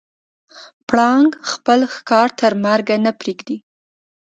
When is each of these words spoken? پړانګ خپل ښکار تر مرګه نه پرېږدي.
پړانګ 0.87 1.29
خپل 1.51 1.79
ښکار 1.93 2.27
تر 2.39 2.51
مرګه 2.65 2.95
نه 3.05 3.11
پرېږدي. 3.19 3.57